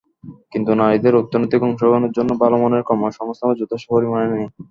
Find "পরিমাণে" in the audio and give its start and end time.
3.91-4.27